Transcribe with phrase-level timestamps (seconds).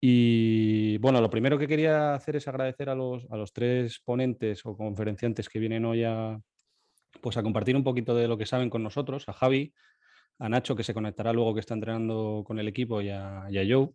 [0.00, 4.64] Y bueno, lo primero que quería hacer es agradecer a los, a los tres ponentes
[4.64, 6.40] o conferenciantes que vienen hoy a,
[7.20, 9.74] pues a compartir un poquito de lo que saben con nosotros, a Javi,
[10.38, 13.70] a Nacho, que se conectará luego que está entrenando con el equipo, y a, y
[13.70, 13.90] Joe,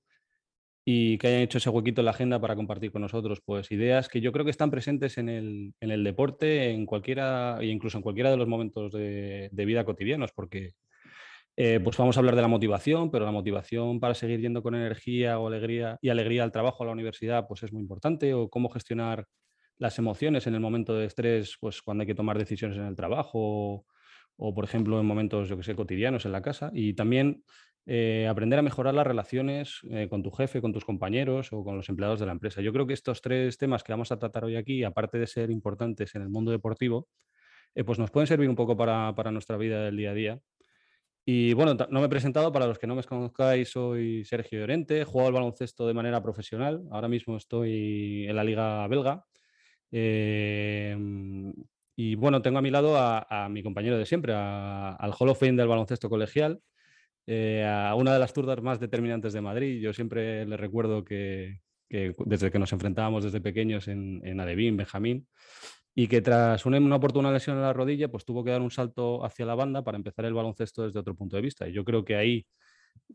[0.86, 4.08] y que hayan hecho ese huequito en la agenda para compartir con nosotros pues ideas
[4.08, 7.98] que yo creo que están presentes en el, en el deporte, en cualquiera, e incluso
[7.98, 10.74] en cualquiera de los momentos de, de vida cotidianos, porque
[11.58, 14.76] eh, pues vamos a hablar de la motivación, pero la motivación para seguir yendo con
[14.76, 18.50] energía o alegría y alegría al trabajo, a la universidad, pues es muy importante, o
[18.50, 19.26] cómo gestionar
[19.77, 22.96] las emociones en el momento de estrés, pues cuando hay que tomar decisiones en el
[22.96, 23.86] trabajo,
[24.38, 27.44] o, por ejemplo en momentos, yo que sé, cotidianos en la casa, y también
[27.85, 31.77] eh, aprender a mejorar las relaciones eh, con tu jefe, con tus compañeros o con
[31.77, 32.62] los empleados de la empresa.
[32.62, 35.52] Yo creo que estos tres temas que vamos a tratar hoy aquí, aparte de ser
[35.52, 37.08] importantes en el mundo deportivo,
[37.85, 40.41] pues nos pueden servir un poco para, para nuestra vida del día a día
[41.27, 45.03] y bueno, no me he presentado, para los que no me conozcáis, soy Sergio Llorente,
[45.05, 49.26] juego al baloncesto de manera profesional, ahora mismo estoy en la liga belga.
[49.91, 51.51] Em,
[51.95, 55.54] y bueno, tengo a mi lado a, mi compañero de siempre, al Hall of Fame
[55.54, 56.62] del baloncesto colegial,
[57.26, 59.82] eh, a una de las turdas más determinantes de Madrid.
[59.82, 65.28] Yo siempre le recuerdo que, desde que nos enfrentábamos desde pequeños en, en Adevín, Benjamín,
[65.96, 68.69] y que tras una, una, oportuna lesión en la rodilla, pues tuvo que dar un
[68.69, 71.68] salto hacia la banda para empezar el baloncesto desde otro punto de vista.
[71.68, 72.46] Y yo creo que ahí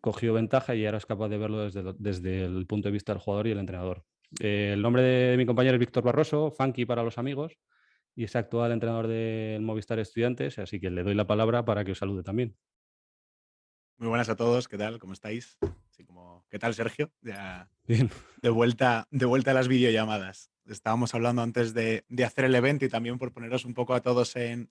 [0.00, 3.20] cogió ventaja y ahora es capaz de verlo desde, desde el punto de vista del
[3.20, 4.02] jugador y el entrenador.
[4.40, 7.58] Eh, el nombre de mi compañero es Víctor Barroso, funky para los amigos,
[8.14, 11.92] y es actual entrenador del Movistar Estudiantes, así que le doy la palabra para que
[11.92, 12.56] os salude también.
[13.98, 14.98] Muy buenas a todos, ¿qué tal?
[14.98, 15.58] ¿Cómo estáis?
[16.00, 17.12] Así como, ¿qué tal, Sergio?
[17.20, 18.08] Ya Bien.
[18.40, 22.88] De vuelta, de vuelta a las videollamadas estábamos hablando antes de, hacer el evento y
[22.88, 24.70] también por poneros un poco a todos en,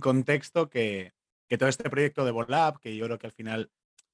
[0.00, 1.12] contexto que,
[1.58, 3.70] todo este proyecto de Volab, que yo creo que al final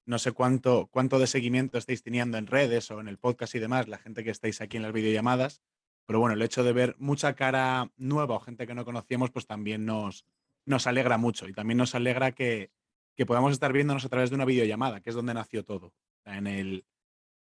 [0.07, 3.61] no sé cuánto, cuánto de seguimiento estáis teniendo en redes o en el podcast y
[3.61, 5.63] demás, la gente que estáis aquí en las videollamadas,
[6.05, 9.47] pero bueno, el hecho de ver mucha cara nueva o gente que no conocíamos, pues
[9.47, 10.27] también nos,
[10.65, 12.73] nos alegra mucho y también nos alegra que,
[13.15, 15.93] que podamos estar viéndonos a través de una videollamada, que es donde nació todo.
[16.25, 16.85] En el,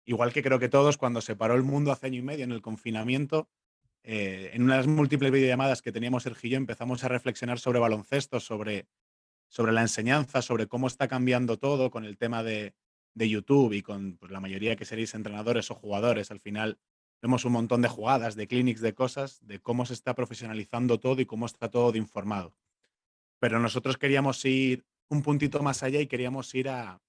[0.05, 2.51] igual que creo que todos, cuando se paró el mundo hace año y medio en
[2.51, 3.49] el confinamiento,
[4.03, 7.59] eh, en una de las múltiples videollamadas que teníamos Sergio y yo empezamos a reflexionar
[7.59, 8.87] sobre baloncesto, sobre,
[9.49, 12.73] sobre la enseñanza, sobre cómo está cambiando todo con el tema de,
[13.13, 16.31] de YouTube y con pues, la mayoría que seréis entrenadores o jugadores.
[16.31, 16.79] Al final
[17.21, 21.21] vemos un montón de jugadas, de clinics, de cosas, de cómo se está profesionalizando todo
[21.21, 22.55] y cómo está todo informado.
[23.39, 27.01] Pero nosotros queríamos ir un puntito más allá y queríamos ir a,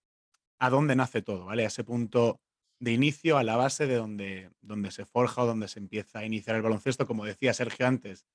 [0.60, 1.64] a dónde nace todo, ¿vale?
[1.64, 2.40] A ese punto
[2.78, 6.24] de inicio a la base de donde, donde se forja o donde se empieza a
[6.24, 8.26] iniciar el baloncesto, como decía Sergio antes,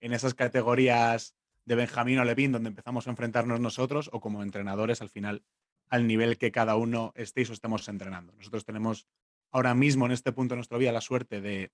[0.00, 5.02] en esas categorías de Benjamín o Levín, donde empezamos a enfrentarnos nosotros, o como entrenadores
[5.02, 5.44] al final,
[5.88, 8.32] al nivel que cada uno estéis o estemos entrenando.
[8.32, 9.06] Nosotros tenemos
[9.52, 11.72] ahora mismo en este punto de nuestra vida la suerte de,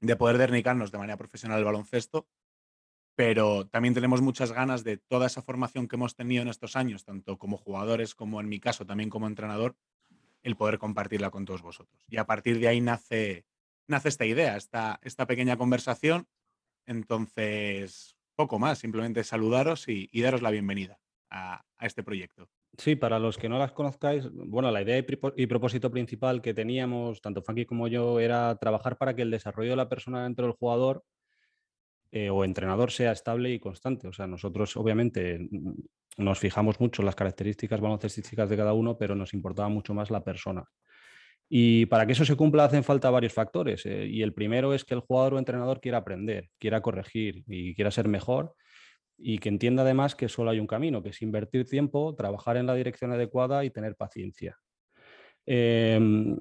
[0.00, 2.28] de poder dedicarnos de manera profesional al baloncesto,
[3.18, 7.04] pero también tenemos muchas ganas de toda esa formación que hemos tenido en estos años,
[7.04, 9.74] tanto como jugadores como en mi caso también como entrenador,
[10.44, 12.06] el poder compartirla con todos vosotros.
[12.08, 13.44] Y a partir de ahí nace,
[13.88, 16.28] nace esta idea, esta, esta pequeña conversación.
[16.86, 22.48] Entonces, poco más, simplemente saludaros y, daros la bienvenida a, este proyecto.
[22.76, 27.20] Sí, para los que no las conozcáis, bueno, la idea y, propósito principal que teníamos,
[27.20, 30.54] tanto Funky como yo, era trabajar para que el desarrollo de la persona dentro del
[30.54, 31.02] jugador
[32.10, 34.08] eh, o entrenador sea estable y constante.
[34.08, 35.48] O sea, nosotros obviamente
[36.16, 40.10] nos fijamos mucho en las características baloncestísticas de cada uno, pero nos importaba mucho más
[40.10, 40.64] la persona.
[41.48, 43.86] Y para que eso se cumpla hacen falta varios factores.
[43.86, 47.74] Eh, y el primero es que el jugador o entrenador quiera aprender, quiera corregir y
[47.74, 48.54] quiera ser mejor
[49.18, 52.66] y que entienda además que solo hay un camino, que es invertir tiempo, trabajar en
[52.66, 54.56] la dirección adecuada y tener paciencia.
[55.50, 56.36] Em,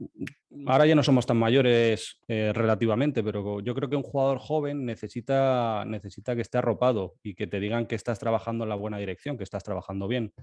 [0.66, 4.85] ahora ya no somos tan mayores eh, relativamente, pero yo creo que un jugador joven
[4.85, 8.97] necesita, necesita que esté arropado y que te digan que estás trabajando en la buena
[8.97, 10.34] dirección, que estás trabajando bien.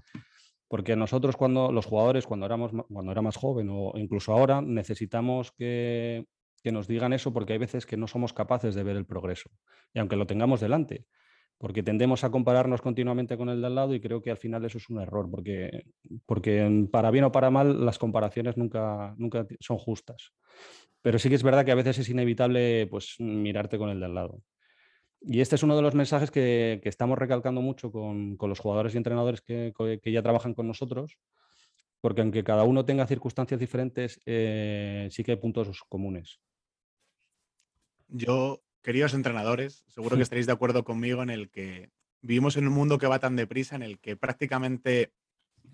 [0.67, 5.51] Porque nosotros cuando los jugadores, cuando éramos cuando era más joven o incluso ahora, necesitamos
[5.51, 6.25] que,
[6.63, 9.51] que nos digan eso porque hay veces que no somos capaces de ver el progreso.
[9.93, 11.05] Y aunque lo tengamos delante,
[11.57, 14.65] porque tendemos a compararnos continuamente con el de al lado y creo que al final
[14.65, 15.85] eso es un error, porque,
[16.25, 20.33] porque para bien o para mal las comparaciones nunca, nunca son justas.
[21.01, 24.05] Pero sí que es verdad que a veces es inevitable pues, mirarte con el de
[24.05, 24.41] al lado.
[25.21, 28.59] Y este es uno de los mensajes que, que estamos recalcando mucho con, con, los
[28.59, 31.17] jugadores y entrenadores que, que, ya trabajan con nosotros,
[32.01, 36.39] porque aunque cada uno tenga circunstancias diferentes, eh, sí que hay puntos comunes.
[38.07, 41.89] Yo queridos entrenadores, seguro que estaréis de acuerdo conmigo en el que
[42.21, 45.11] vivimos en un mundo que va tan deprisa, en el que prácticamente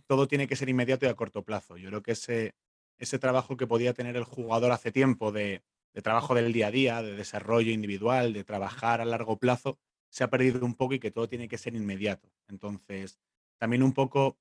[0.07, 1.75] todo tiene que ser inmediato y a corto plazo.
[1.75, 2.55] Yo creo que ese,
[2.97, 5.61] ese trabajo que podía tener el jugador hace tiempo de,
[5.93, 9.77] de trabajo del día a día, de desarrollo individual, de trabajar a largo plazo,
[10.09, 12.31] se ha perdido un poco y que todo tiene que ser inmediato.
[12.47, 13.19] Entonces,
[13.57, 14.37] también un poco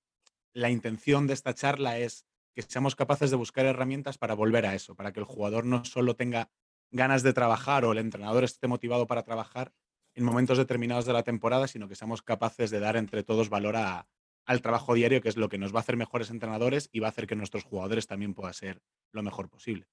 [0.53, 2.25] la intención de esta charla es
[2.55, 5.85] que seamos capaces de buscar herramientas para volver a eso, para que el jugador no
[5.85, 6.51] solo tenga
[6.91, 9.73] ganas de trabajar o el entrenador esté motivado para trabajar
[10.15, 13.77] en momentos determinados de la temporada, sino que seamos capaces de dar entre todos valor
[13.77, 17.09] al trabajo diario, que es lo que nos va a hacer mejores entrenadores y va
[17.09, 18.83] a hacer que nuestros jugadores también puedan ser
[19.13, 19.87] lo mejor posible.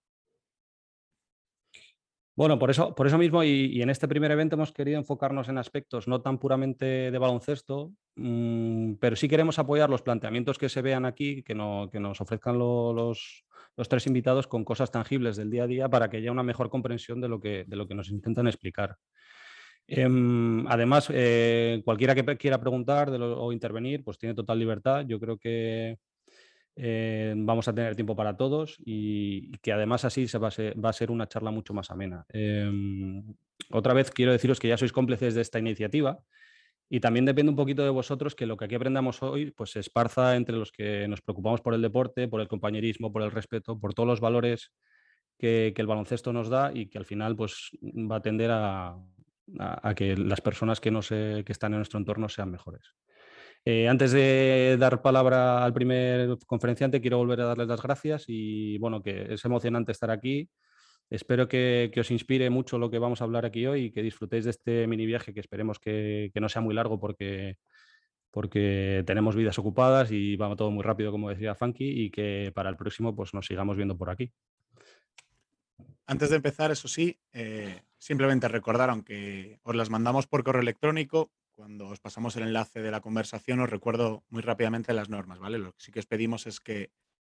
[2.37, 5.57] Bueno, por eso, por eso mismo y, en este primer evento hemos querido enfocarnos en
[5.57, 10.83] aspectos no tan puramente de baloncesto, mm, pero sí queremos apoyar los planteamientos que se
[10.83, 13.43] vean aquí, que, nos ofrezcan los,
[13.85, 17.21] tres invitados con cosas tangibles del día a día para que haya una mejor comprensión
[17.21, 18.97] de lo que, de lo que nos intentan explicar.
[19.87, 25.05] Em, además, eh, cualquiera que quiera preguntar o intervenir, pues tiene total libertad.
[25.07, 25.97] Yo creo que
[26.75, 31.11] eh, vamos a tener tiempo para todos y, que además así se va, a ser,
[31.11, 32.25] una charla mucho más amena.
[32.29, 33.23] Em,
[33.71, 36.19] otra vez quiero deciros que ya sois cómplices de esta iniciativa
[36.89, 39.79] y también depende un poquito de vosotros que lo que aquí aprendamos hoy pues se
[39.79, 43.79] esparza entre los que nos preocupamos por el deporte, por el compañerismo, por el respeto,
[43.79, 44.71] por todos los valores
[45.37, 48.97] que, el baloncesto nos da y que al final pues va a tender a,
[49.95, 52.93] que las personas que, no que están en nuestro entorno sean mejores.
[53.65, 58.77] Eh, antes de dar palabra al primer conferenciante, quiero volver a darles las gracias y
[58.77, 60.49] bueno, que es emocionante estar aquí.
[61.09, 64.43] Espero que, os inspire mucho lo que vamos a hablar aquí hoy y que disfrutéis
[64.43, 67.57] de este mini viaje que esperemos que, no sea muy largo porque,
[68.29, 72.69] porque tenemos vidas ocupadas y va todo muy rápido, como decía Funky, y que para
[72.69, 74.33] el próximo pues, nos sigamos viendo por aquí.
[76.05, 81.31] Antes de empezar, eso sí, eh, simplemente recordar, aunque os las mandamos por correo electrónico,
[81.53, 85.57] cuando os pasamos el enlace de la conversación, os recuerdo muy rápidamente las normas, ¿vale?
[85.57, 86.91] Lo que sí que os pedimos es que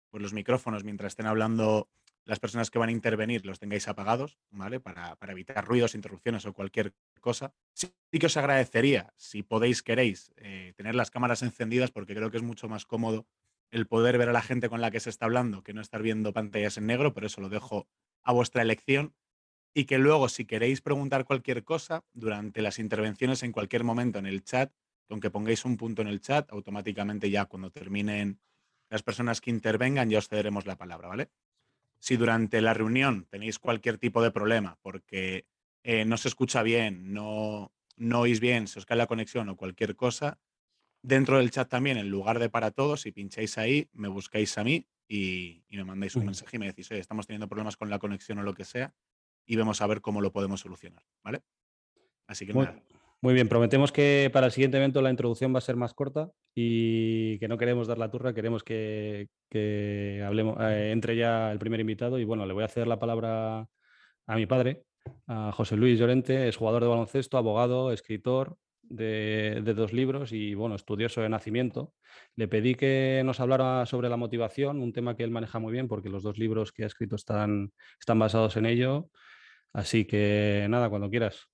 [0.09, 1.89] pues, los micrófonos, mientras estén hablando
[2.25, 4.79] las personas que van a intervenir, los tengáis apagados, ¿vale?
[4.79, 7.53] Para, evitar ruidos, interrupciones o cualquier cosa.
[7.73, 12.37] Sí, que os agradecería, si podéis, queréis, eh, tener las cámaras encendidas, porque creo que
[12.37, 13.27] es mucho más cómodo
[13.71, 16.01] el poder ver a la gente con la que se está hablando que no estar
[16.01, 17.87] viendo pantallas en negro, por eso lo dejo
[18.23, 19.15] a vuestra elección
[19.73, 24.25] y que luego si queréis preguntar cualquier cosa durante las intervenciones en cualquier momento en
[24.25, 24.71] el chat,
[25.09, 28.39] aunque pongáis un punto en el chat, automáticamente ya cuando terminen
[28.89, 31.29] las personas que intervengan ya os cederemos la palabra, ¿vale?
[32.05, 35.47] Si durante la reunión tenéis cualquier tipo de problema porque
[35.81, 39.57] eh, no se escucha bien, no, no oís bien, se os cae la conexión o
[39.57, 40.37] cualquier cosa,
[41.01, 44.63] dentro del chat también, en lugar de para todos, si pincháis ahí, me buscáis a
[44.63, 48.37] mí y, me mandáis un mensaje y me decís, estamos teniendo problemas con la conexión
[48.37, 48.93] o lo que sea,
[49.43, 51.41] y vemos a ver cómo lo podemos solucionar, ¿vale?
[52.27, 52.83] Así que nada.
[53.21, 56.29] Muy bien, prometemos que para el siguiente evento la introducción va a ser más corta
[56.53, 59.29] y que no queremos dar la turra, queremos que,
[60.23, 63.67] hablemos, eh, entre ya el primer invitado y bueno, le voy a hacer la palabra
[64.27, 64.83] a mi padre,
[65.27, 70.75] a José Luis Llorente, es jugador de baloncesto, abogado, escritor de, dos libros y bueno,
[70.75, 71.93] estudioso de nacimiento.
[72.35, 75.87] Le pedí que nos hablara sobre la motivación, un tema que él maneja muy bien
[75.87, 77.71] porque los dos libros que ha escrito están
[78.07, 79.09] basados en ello
[79.75, 81.49] Así que nada, cuando quieras.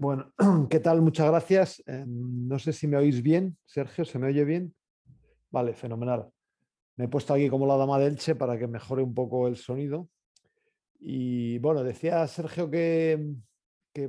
[0.00, 0.32] Bueno,
[0.70, 1.02] ¿qué tal?
[1.02, 1.82] Muchas gracias.
[1.84, 4.72] Em, no sé si me oís bien, Sergio, ¿se me oye bien?
[5.50, 6.30] Vale, fenomenal.
[6.94, 9.56] Me he puesto aquí como la dama del Che para que mejore un poco el
[9.56, 10.08] sonido.
[11.00, 13.34] Y bueno, decía Sergio que,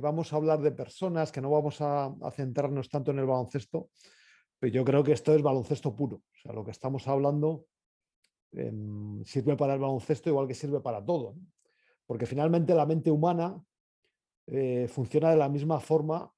[0.00, 3.90] vamos a hablar de personas, que no vamos a, centrarnos tanto en el baloncesto,
[4.60, 6.18] pero yo creo que esto es baloncesto puro.
[6.18, 7.66] O sea, lo que estamos hablando
[8.52, 11.34] em, sirve para el baloncesto igual que sirve para todo
[12.10, 13.56] porque finalmente la mente humana
[14.52, 16.32] eh, funciona de la misma forma,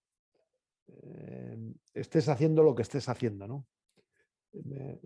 [0.87, 1.57] eh,
[1.95, 3.49] estés haciendo lo que estés haciendo.
[3.49, 3.66] ¿no?
[4.52, 5.00] Me,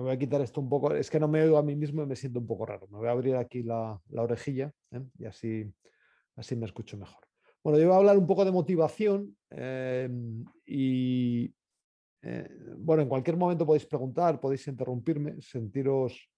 [0.00, 2.06] voy a quitar esto un poco, es que no me oigo a mí mismo y
[2.06, 2.88] me siento un poco raro.
[2.88, 5.02] Me voy a abrir aquí la, orejilla ¿eh?
[5.18, 5.70] y así,
[6.36, 7.22] así me escucho mejor.
[7.62, 9.36] Bueno, yo voy a hablar un poco de motivación
[10.66, 11.54] y
[12.78, 16.30] bueno, en cualquier momento podéis preguntar, podéis interrumpirme, sentiros,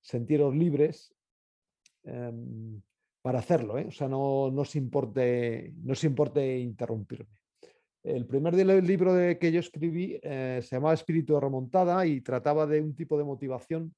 [0.00, 1.14] sentiros libres.
[2.02, 2.82] Em,
[3.28, 3.84] para hacerlo, ¿eh?
[3.86, 7.36] o sea, no, no, se importe, no importe interrumpirme.
[8.02, 12.66] El primer libro de, que yo escribí eh, se llamaba Espíritu de Remontada y trataba
[12.66, 13.94] de un tipo de motivación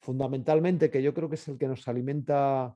[0.00, 2.74] fundamentalmente que yo creo que es el que nos alimenta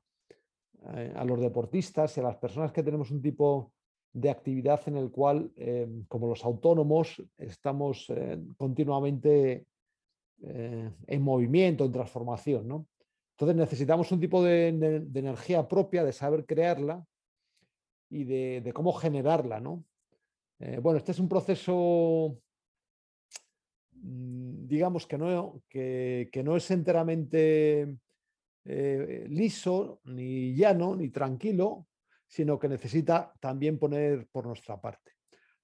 [0.94, 3.72] eh, a los deportistas y a las personas que tenemos un tipo
[4.12, 5.50] de actividad en el cual,
[6.06, 8.12] como los autónomos, estamos
[8.58, 9.64] continuamente
[10.42, 12.68] en movimiento, en transformación.
[12.68, 12.86] ¿no?
[13.34, 17.04] Entonces necesitamos un tipo de, energía propia, de saber crearla
[18.08, 19.60] y de, cómo generarla.
[19.60, 19.84] ¿no?
[20.60, 22.38] Eh, bueno, este es un proceso
[23.92, 27.96] mm, digamos que no, que, no es enteramente
[28.64, 31.88] eh, liso, ni llano, ni tranquilo,
[32.26, 35.12] sino que necesita también poner por nuestra parte.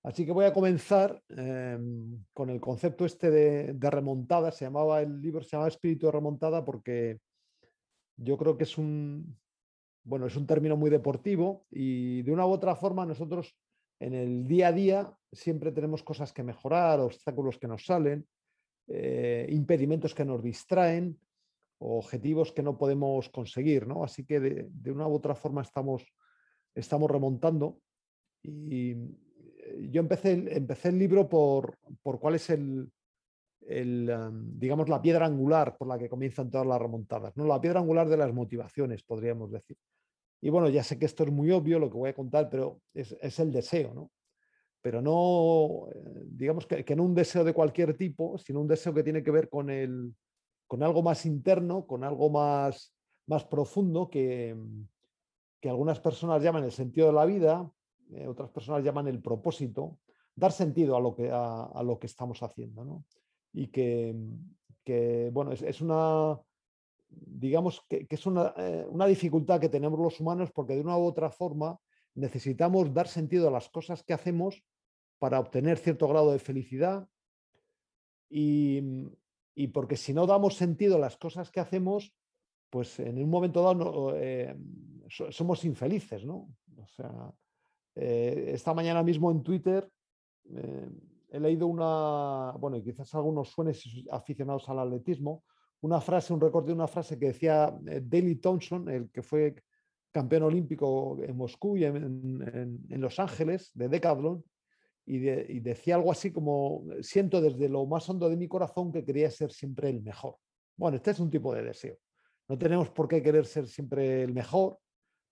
[0.02, 4.50] Así que voy a comenzar em, con el concepto este de, remontada.
[4.50, 7.18] Se llamaba el libro, se llama Espíritu de remontada porque
[8.22, 9.36] yo creo que es un,
[10.04, 13.56] bueno, es un término muy deportivo y de una u otra forma nosotros
[13.98, 18.26] en el día a día siempre tenemos cosas que mejorar, obstáculos que nos salen,
[18.88, 21.18] eh, impedimentos que nos distraen,
[21.78, 24.04] objetivos que no podemos conseguir, ¿no?
[24.04, 26.04] Así que de, una u otra forma estamos,
[26.74, 27.80] estamos remontando
[28.42, 32.90] y eh, yo empecé, empecé el libro por, por cuál es el,
[33.70, 37.44] digamos, la piedra angular por la que comienzan todas las remontadas, ¿no?
[37.44, 39.76] la piedra angular de las motivaciones, podríamos decir.
[40.40, 42.80] Y bueno, ya sé que esto es muy obvio lo que voy a contar, pero
[42.94, 44.10] es, el deseo, ¿no?
[44.80, 49.02] Pero no, eh, digamos que, no un deseo de cualquier tipo, sino un deseo que
[49.02, 50.14] tiene que ver con, el,
[50.66, 52.94] con algo más interno, con algo más,
[53.26, 54.56] más profundo que,
[55.60, 57.70] que algunas personas llaman el sentido de la vida,
[58.12, 59.98] eh, otras personas llaman el propósito,
[60.34, 62.84] dar sentido a lo que, a, lo que estamos haciendo.
[62.84, 63.04] ¿no?
[63.52, 66.40] Y que, bueno, es una
[67.10, 71.30] digamos que, es eh, una, dificultad que tenemos los humanos porque de una u otra
[71.30, 71.78] forma
[72.14, 74.62] necesitamos dar sentido a las cosas que hacemos
[75.18, 77.06] para obtener cierto grado de felicidad
[78.28, 78.80] y,
[79.74, 82.14] porque si no damos sentido a las cosas que hacemos,
[82.70, 84.56] pues en un momento dado eh,
[85.08, 86.48] somos infelices, ¿no?
[86.78, 87.32] O sea,
[87.96, 89.90] eh, esta mañana mismo en Twitter
[91.30, 93.74] he leído una, bueno, y quizás algunos suenen
[94.10, 95.44] aficionados al atletismo,
[95.82, 99.54] una frase, un recorte de una frase que decía eh, Daley Thompson, el que fue
[100.12, 104.44] campeón olímpico en Moscú y en, Los Ángeles, de Decathlon,
[105.06, 105.18] y,
[105.60, 109.50] decía algo así como, siento desde lo más hondo de mi corazón que quería ser
[109.52, 110.36] siempre el mejor.
[110.76, 111.96] Bueno, este es un tipo de deseo.
[112.48, 114.78] No tenemos por qué querer ser siempre el mejor,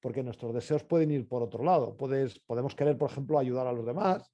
[0.00, 1.97] porque nuestros deseos pueden ir por otro lado.
[1.97, 4.33] Puedes, podemos querer, por ejemplo, ayudar a los demás,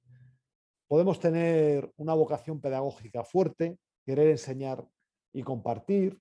[0.87, 4.85] podemos tener una vocación pedagógica fuerte, querer enseñar
[5.33, 6.19] y compartir.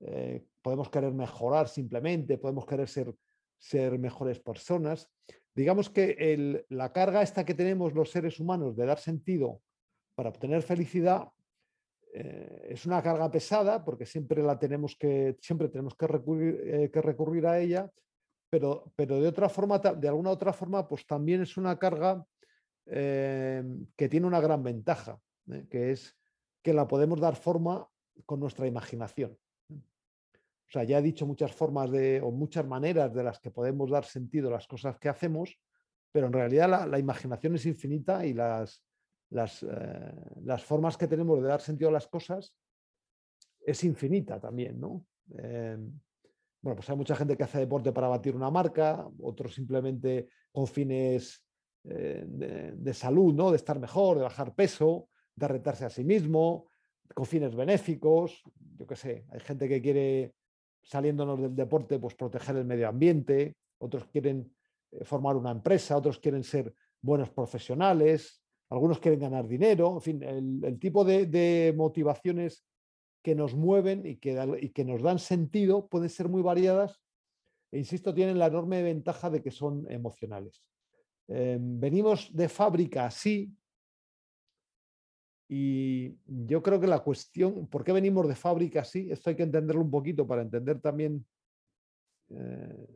[0.00, 3.14] Eh, podemos querer mejorar simplemente, podemos querer ser,
[3.58, 5.08] ser mejores personas.
[5.54, 9.60] Digamos que la carga esta que tenemos los seres humanos de dar sentido
[10.14, 11.28] para obtener felicidad
[12.14, 16.90] eh, es una carga pesada porque siempre la tenemos que, siempre tenemos que recurrir, eh,
[16.90, 17.90] que recurrir a ella,
[18.50, 22.22] pero, pero de otra forma, de alguna otra forma, pues también es una carga
[22.84, 25.20] que tiene una gran ventaja,
[25.70, 26.16] que es
[26.62, 27.88] que la podemos dar forma
[28.26, 29.36] con nuestra imaginación.
[29.70, 33.90] O sea, ya he dicho muchas formas de, o muchas maneras de las que podemos
[33.90, 35.60] dar sentido a las cosas que hacemos,
[36.10, 38.82] pero en realidad la, imaginación es infinita y las,
[39.30, 42.54] las, eh, las, formas que tenemos de dar sentido a las cosas
[43.60, 45.04] es infinita también, ¿no?
[45.36, 45.76] Eh,
[46.62, 50.66] bueno, pues hay mucha gente que hace deporte para batir una marca, otros simplemente con
[50.66, 51.41] fines
[51.84, 53.50] eh, de, salud, ¿no?
[53.50, 56.66] De estar mejor, de bajar peso, de retarse a sí mismo,
[57.14, 58.42] con fines benéficos,
[58.78, 60.34] yo qué sé, hay gente que quiere,
[60.82, 64.54] saliéndonos del deporte, pues proteger el medio ambiente, otros quieren
[64.92, 70.22] eh, formar una empresa, otros quieren ser buenos profesionales, algunos quieren ganar dinero, en fin,
[70.22, 72.64] el, tipo de, motivaciones
[73.22, 77.02] que nos mueven y que nos dan sentido pueden ser muy variadas
[77.72, 80.62] e, insisto, tienen la enorme ventaja de que son emocionales.
[81.28, 83.54] Em, venimos de fábrica, sí,
[85.54, 89.10] y yo creo que la cuestión, ¿por qué venimos de fábrica así?
[89.10, 91.26] Esto hay que entenderlo un poquito para entender también
[92.30, 92.88] eh,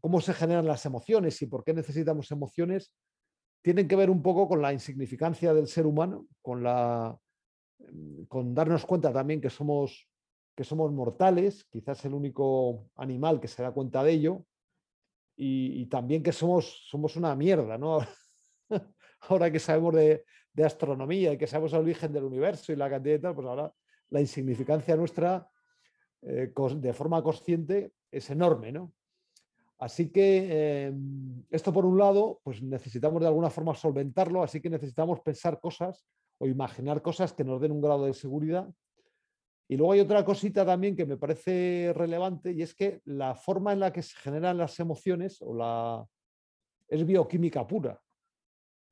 [0.00, 2.92] cómo se generan las emociones y por qué necesitamos emociones.
[3.62, 7.18] Tienen que ver un poco con la insignificancia del ser humano, con, la,
[8.28, 10.08] con darnos cuenta también que somos,
[10.54, 14.44] que somos mortales, quizás el único animal que se da cuenta de ello,
[15.36, 17.98] y, también que somos, somos una mierda, ¿no?
[19.28, 20.24] Ahora que sabemos de,
[20.64, 23.72] astronomía y que sabemos el origen del universo y la cantidad de tal, pues ahora
[24.10, 25.48] la insignificancia nuestra
[26.22, 28.92] eh, de forma consciente es enorme, ¿no?
[29.78, 34.70] Así que em, esto por un lado, pues necesitamos de alguna forma solventarlo, así que
[34.70, 36.06] necesitamos pensar cosas
[36.38, 38.68] o imaginar cosas que nos den un grado de seguridad.
[39.68, 43.72] Y luego hay otra cosita también que me parece relevante y es que la forma
[43.72, 46.06] en la que se generan las emociones o la,
[46.88, 48.00] es bioquímica pura.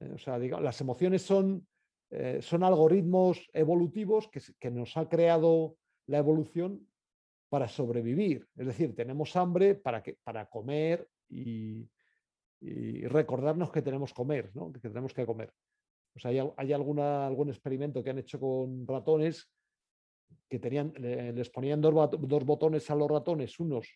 [0.00, 1.66] Eh, o sea, las emociones son,
[2.10, 5.76] eh, son algoritmos evolutivos que, nos ha creado
[6.06, 6.88] la evolución
[7.50, 8.48] para sobrevivir.
[8.56, 11.88] Es decir, tenemos hambre para, que, para comer y,
[13.08, 15.52] recordarnos que tenemos comer, que tenemos que comer.
[16.14, 19.50] O sea, hay, alguna, algún experimento que han hecho con ratones
[20.48, 21.94] que tenían, les ponían dos,
[22.44, 23.88] botones a los ratones, unos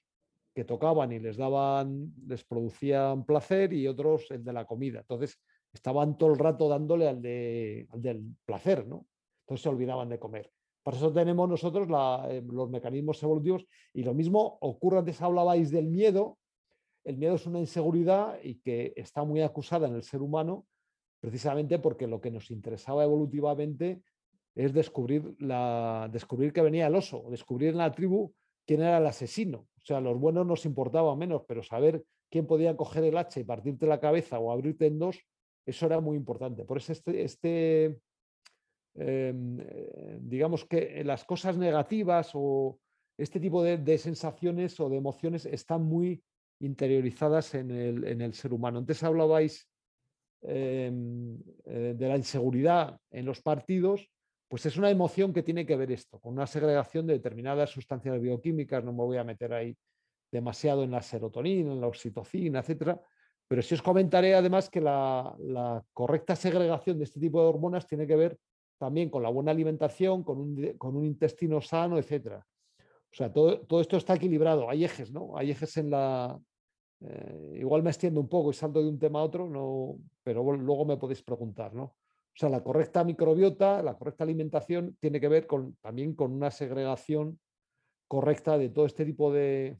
[0.54, 5.00] que tocaban y les daban, les producían placer y otros el de la comida.
[5.00, 5.38] Entonces
[5.72, 9.06] estaban todo el rato dándole al, de, al del placer, ¿no?
[9.40, 10.50] Entonces se olvidaban de comer.
[10.82, 11.88] Por eso tenemos nosotros
[12.30, 16.38] eh, los mecanismos evolutivos y lo mismo ocurre, antes hablabais del miedo,
[17.04, 20.66] el miedo es una inseguridad y que está muy acusada en el ser humano
[21.20, 24.00] precisamente porque lo que nos interesaba evolutivamente
[24.56, 25.36] es descubrir,
[26.10, 28.32] descubrir que venía el oso, descubrir en la tribu
[28.66, 29.58] quién era el asesino.
[29.58, 33.44] O sea, los buenos nos importaba menos, pero saber quién podía coger el hacha y
[33.44, 35.20] partirte la cabeza o abrirte en dos,
[35.66, 36.64] eso era muy importante.
[36.64, 38.00] Por eso este, este
[38.94, 42.80] em, eh, digamos que las cosas negativas o
[43.18, 46.22] este tipo de sensaciones o de emociones están muy
[46.60, 48.78] interiorizadas en el, ser humano.
[48.78, 49.68] Antes hablabais
[50.42, 54.08] em, eh, de la inseguridad en los partidos,
[54.48, 58.20] pues es una emoción que tiene que ver esto, con una segregación de determinadas sustancias
[58.20, 59.76] bioquímicas, no me voy a meter ahí
[60.30, 63.00] demasiado en la serotonina, en la oxitocina, etcétera,
[63.48, 68.06] pero sí os comentaré además que la, correcta segregación de este tipo de hormonas tiene
[68.06, 68.38] que ver
[68.78, 72.44] también con la buena alimentación, con un, intestino sano, etcétera.
[72.78, 74.68] O sea, todo, esto está equilibrado.
[74.68, 75.36] Hay ejes, ¿no?
[75.36, 76.38] Hay ejes en la...
[77.00, 80.42] Eh, igual me extiendo un poco y salto de un tema a otro, no, pero
[80.56, 81.94] luego me podéis preguntar, ¿no?
[82.36, 85.46] O sea, la correcta microbiota, la correcta alimentación tiene que ver
[85.80, 87.40] también con una segregación
[88.06, 89.78] correcta de todo este tipo de,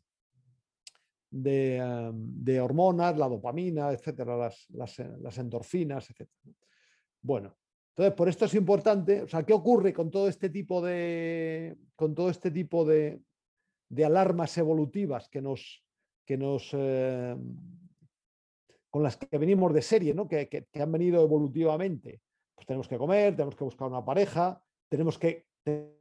[1.31, 6.55] de, hormonas, la dopamina, etcétera, las, endorfinas, etcétera.
[7.21, 7.55] Bueno,
[7.91, 12.15] entonces, por esto es importante, o sea, ¿qué ocurre con todo este tipo de, con
[12.15, 13.21] todo este tipo de,
[13.91, 15.85] de alarmas evolutivas que nos,
[16.25, 17.37] que nos eh,
[18.89, 20.27] con las que venimos de serie, ¿no?
[20.27, 22.23] que, que, han venido evolutivamente?
[22.57, 25.47] Pues tenemos que comer, tenemos que buscar una pareja, tenemos que,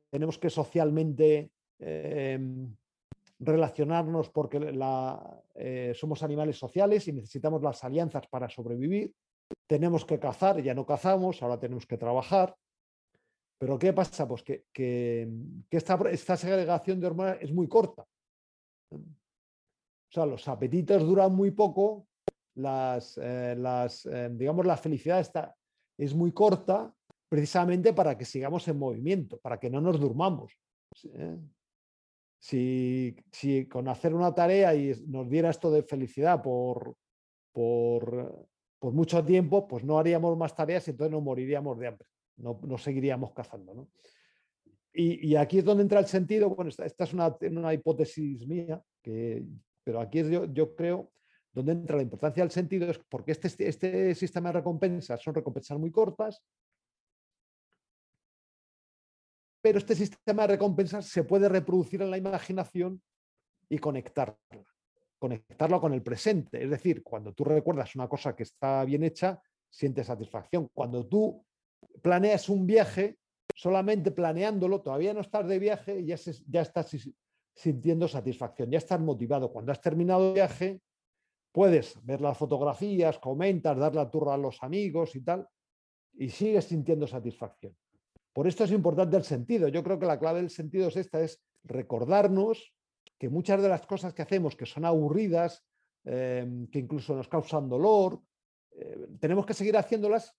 [0.09, 2.39] tenemos que socialmente eh,
[3.39, 4.73] relacionarnos porque
[5.55, 9.13] eh, somos animales sociales y necesitamos las alianzas para sobrevivir
[9.67, 12.55] tenemos que cazar, ya no cazamos, ahora tenemos que trabajar.
[13.57, 14.27] Pero ¿qué pasa?
[14.27, 14.65] Pues que,
[15.69, 18.05] esta, segregación de hormonas es muy corta.
[18.91, 22.07] O sea, los apetitos duran muy poco,
[22.55, 25.55] las, eh, las digamos, la felicidad está,
[25.97, 26.93] es muy corta
[27.29, 30.53] precisamente para que sigamos en movimiento, para que no nos durmamos.
[31.13, 31.37] ¿eh?
[32.39, 36.95] Si, si, con hacer una tarea y nos diera esto de felicidad por,
[37.51, 38.47] por
[38.85, 42.59] por mucho tiempo, pues no haríamos más tareas y entonces no moriríamos de hambre, no,
[42.61, 43.87] no seguiríamos cazando.
[44.93, 49.43] Y, aquí es donde entra el sentido, bueno, esta, es una, hipótesis mía, que,
[49.83, 51.11] pero aquí es yo, yo creo
[51.55, 55.79] donde entra la importancia del sentido, es porque este, este sistema de recompensas son recompensas
[55.79, 56.43] muy cortas,
[59.61, 63.01] pero este sistema de recompensas se puede reproducir en la imaginación
[63.67, 64.37] y conectarla
[65.17, 66.63] conectarlo con el presente.
[66.63, 70.69] Es decir, cuando tú recuerdas una cosa que está bien hecha, sientes satisfacción.
[70.73, 71.43] Cuando tú
[72.01, 73.17] planeas un viaje,
[73.55, 76.15] solamente planeándolo, todavía no estás de viaje ya,
[76.47, 76.95] ya estás
[77.55, 79.51] sintiendo satisfacción, ya estás motivado.
[79.51, 80.81] Cuando has terminado el viaje,
[81.55, 85.47] puedes ver las fotografías, comentas, dar la turra a los amigos y tal,
[86.15, 87.73] y sigues sintiendo satisfacción.
[88.33, 89.69] Por esto es importante el sentido.
[89.69, 92.73] Yo creo que la clave del sentido es esta, es recordarnos
[93.17, 95.63] que muchas de las cosas que hacemos que son aburridas,
[96.03, 98.19] em, que incluso nos causan dolor,
[98.71, 100.35] eh, tenemos que seguir haciéndolas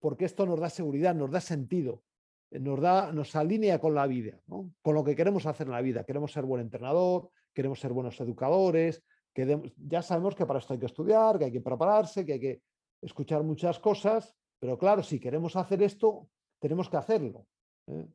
[0.00, 2.02] porque esto nos da seguridad, nos da sentido,
[2.50, 4.40] eh, nos, da, nos alinea con la vida,
[4.82, 6.02] con lo que queremos hacer en la vida.
[6.02, 10.80] Queremos ser buen entrenador, queremos ser buenos educadores, que ya sabemos que para esto hay
[10.80, 12.62] que estudiar, que hay que prepararse, que hay que
[13.00, 17.46] escuchar muchas cosas, pero claro, si queremos hacer esto, tenemos que hacerlo.
[17.86, 18.06] ¿eh?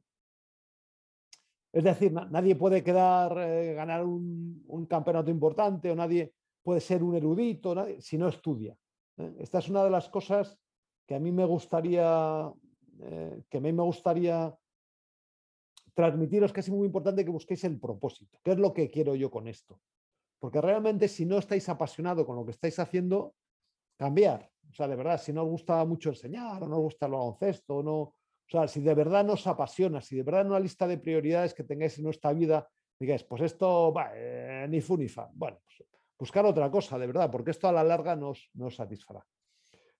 [1.71, 7.15] Es decir, nadie puede quedar, eh, ganar un, campeonato importante o nadie puede ser un
[7.15, 8.77] erudito si no estudia.
[9.17, 9.35] ¿eh?
[9.39, 10.57] Esta es una de las cosas
[11.07, 12.51] que a mí me gustaría,
[13.49, 14.55] que a mí me gustaría
[15.93, 18.39] transmitiros que es muy importante que busquéis el propósito.
[18.43, 19.79] ¿Qué es lo que quiero yo con esto?
[20.43, 23.33] Porque realmente si no estáis apasionados con lo que estáis haciendo,
[23.95, 24.51] cambiar.
[24.69, 27.13] O sea, de verdad, si no os gusta mucho enseñar o no os gusta el
[27.13, 30.97] baloncesto, no, o sea, si de verdad nos apasiona, si de verdad una lista de
[30.97, 32.67] prioridades que tengáis en nuestra vida,
[32.99, 35.29] digáis, pues esto, va, eh, ni fu ni fa.
[35.33, 35.87] Bueno, pues
[36.19, 39.25] buscar otra cosa, de verdad, porque esto a la larga nos, nos satisfará.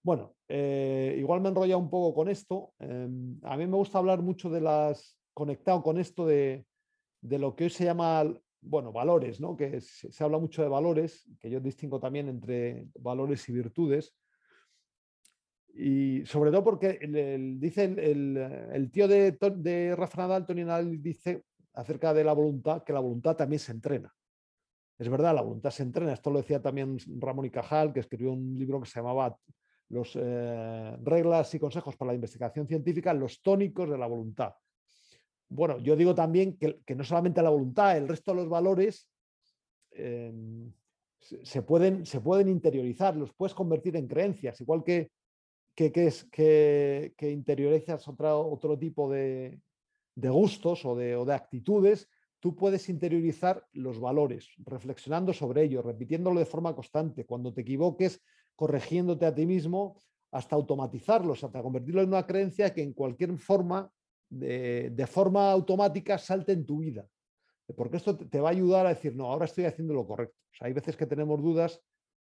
[0.01, 2.73] Bueno, eh, igual me he enrollado un poco con esto.
[2.79, 6.65] Em, a mí me gusta hablar mucho de las, conectado con esto de,
[7.21, 8.25] lo que hoy se llama,
[8.63, 9.55] bueno, valores, ¿no?
[9.55, 14.15] Que se, habla mucho de valores, que yo distingo también entre valores y virtudes.
[15.75, 16.99] Y sobre todo porque
[17.57, 22.99] dice el, tío de, de Rafa Nadal, Nadal, dice acerca de la voluntad que la
[22.99, 24.13] voluntad también se entrena.
[24.97, 26.13] Es verdad, la voluntad se entrena.
[26.13, 29.35] Esto lo decía también Ramón y Cajal, que escribió un libro que se llamaba
[29.89, 34.53] Los eh, reglas y consejos para la investigación científica, los tónicos de la voluntad.
[35.53, 39.07] Bueno, yo digo también que, no solamente la voluntad, el resto de los valores
[39.91, 40.71] em,
[41.19, 45.11] se, pueden, se pueden interiorizar, los puedes convertir en creencias, igual que,
[45.75, 49.59] que, que, interiorizas otro tipo de,
[50.15, 56.39] gustos o de, o de actitudes, tú puedes interiorizar los valores, reflexionando sobre ellos, repitiéndolo
[56.39, 57.25] de forma constante.
[57.25, 58.21] Cuando te equivoques,
[58.55, 59.97] corrigiéndote a ti mismo,
[60.31, 63.91] hasta automatizarlos, hasta convertirlo en una creencia que en cualquier forma,
[64.39, 67.07] de, forma automática, salte en tu vida.
[67.75, 70.35] Porque esto te va a ayudar a decir, no, ahora estoy haciendo lo correcto.
[70.59, 71.81] hay veces que tenemos dudas,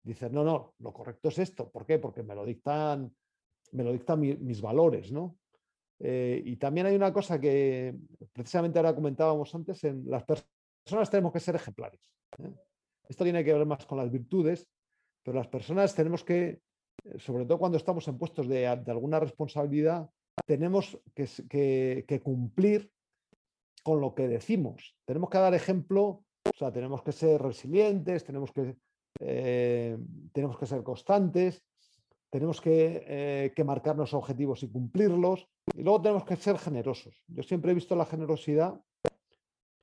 [0.03, 1.71] dices, no, no, lo correcto es esto.
[1.71, 1.99] ¿Por qué?
[1.99, 3.15] Porque me lo dictan,
[3.73, 5.39] me lo dictan mis valores, ¿no?
[6.01, 7.95] Eh, y también hay una cosa que
[8.33, 12.01] precisamente ahora comentábamos antes, en las personas tenemos que ser ejemplares.
[12.39, 12.53] ¿eh?
[13.09, 14.69] Esto tiene que ver más con las virtudes,
[15.23, 16.61] pero las personas tenemos que,
[17.05, 20.09] eh, sobre todo cuando estamos en puestos de, alguna responsabilidad,
[20.47, 22.91] tenemos que, cumplir
[23.83, 24.97] con lo que decimos.
[25.05, 28.77] Tenemos que dar ejemplo, o sea, tenemos que ser resilientes, tenemos que,
[30.33, 31.63] tenemos que ser constantes,
[32.31, 35.49] tenemos que, que marcarnos objetivos y cumplirlos.
[35.75, 37.23] Y luego tenemos que ser generosos.
[37.29, 38.81] Yo siempre he visto la generosidad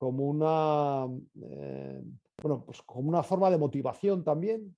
[0.01, 1.05] como una,
[1.43, 2.01] eh,
[2.41, 4.75] bueno, pues como una forma de motivación también,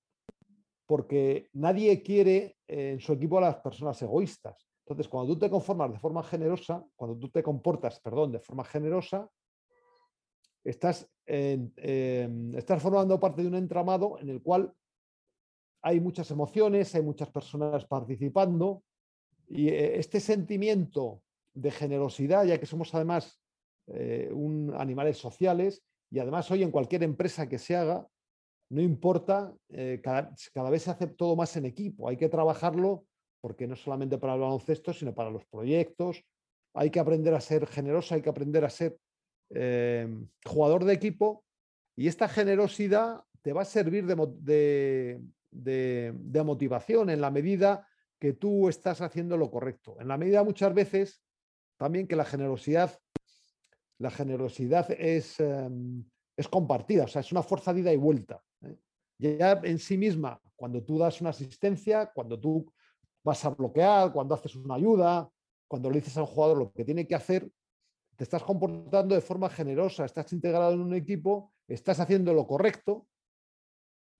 [0.86, 4.63] porque nadie quiere en su equipo a las personas egoístas.
[4.86, 8.64] Entonces, cuando tú te conformas de forma generosa, cuando tú te comportas, perdón, de forma
[8.64, 9.28] generosa,
[10.62, 14.74] estás, estás formando parte de un entramado en el cual
[15.82, 18.82] hay muchas emociones, hay muchas personas participando
[19.48, 23.38] y eh, este sentimiento de generosidad, ya que somos además
[23.86, 28.06] eh, un, animales sociales, y además hoy en cualquier empresa que se haga,
[28.70, 33.04] no importa, eh, cada, cada, vez se hace todo más en equipo, hay que trabajarlo
[33.44, 36.24] porque no solamente para el baloncesto, sino para los proyectos,
[36.72, 38.98] hay que aprender a ser generoso, hay que aprender a ser
[40.46, 41.44] jugador de equipo
[41.94, 45.20] y esta generosidad te va a servir de,
[46.42, 47.86] motivación en la medida
[48.18, 49.98] que tú estás haciendo lo correcto.
[50.00, 51.22] En la medida muchas veces
[51.76, 52.98] también que la generosidad,
[53.98, 56.02] la generosidad es, em,
[56.50, 58.42] compartida, o sea, es una fuerza de ida y vuelta.
[58.62, 58.78] ¿eh?
[59.18, 62.72] Ya en sí misma, cuando tú das una asistencia, cuando tú
[63.24, 65.28] vas a bloquear, cuando haces una ayuda,
[65.66, 67.50] cuando le dices al jugador lo que tiene que hacer,
[68.16, 73.08] te estás comportando de forma generosa, estás integrado en un equipo, estás haciendo lo correcto.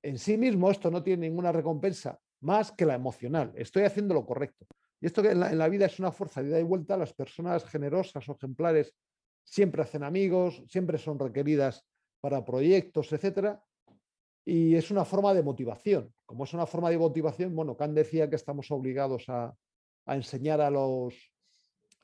[0.02, 3.52] En sí mismo esto no tiene ninguna recompensa más que la emocional.
[3.54, 4.66] Estoy haciendo lo correcto.
[5.00, 7.64] Y esto que en la, vida es una fuerza de ida y vuelta, las personas
[7.64, 8.94] generosas o ejemplares
[9.44, 11.86] siempre hacen amigos, siempre son requeridas
[12.20, 13.62] para proyectos, etcétera.
[14.44, 16.12] Y es una forma de motivación.
[16.26, 19.54] Como es una forma de motivación, bueno, Kant decía que estamos obligados a,
[20.07, 21.14] enseñar a, los,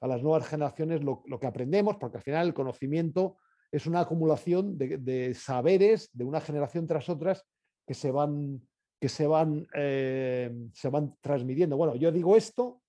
[0.00, 3.37] a las nuevas generaciones lo, que aprendemos, porque al final el conocimiento
[3.70, 7.44] es una acumulación de, saberes de una generación tras otras
[7.87, 8.62] que se van
[8.98, 11.74] que se van, eh, se van transmitiendo.
[11.74, 12.83] Bueno, yo digo esto,